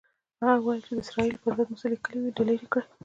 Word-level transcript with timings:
هغه 0.41 0.55
ویل 0.63 0.81
که 0.85 0.89
د 0.95 0.99
اسرائیلو 1.03 1.41
پر 1.43 1.51
ضد 1.57 1.67
مو 1.71 1.77
څه 1.81 1.87
لیکلي 1.93 2.19
وي، 2.19 2.31
ډیلیټ 2.37 2.59
یې 2.63 2.67
کړئ. 2.71 2.85